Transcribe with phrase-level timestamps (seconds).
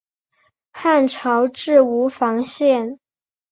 [0.71, 2.97] 汉朝置吴房县。